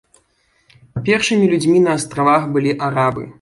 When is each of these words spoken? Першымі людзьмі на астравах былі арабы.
Першымі 1.09 1.49
людзьмі 1.51 1.83
на 1.85 1.91
астравах 1.99 2.49
былі 2.57 2.73
арабы. 2.89 3.29